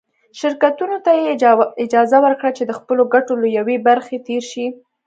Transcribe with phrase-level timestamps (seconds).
[0.39, 1.23] شرکتونو ته یې
[1.85, 4.65] اجازه ورکړه چې د خپلو ګټو له یوې برخې تېر شي.